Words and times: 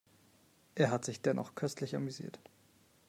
Er 0.73 0.89
hat 0.89 1.05
sich 1.05 1.21
dennoch 1.21 1.53
köstlich 1.53 1.95
amüsiert. 1.95 2.39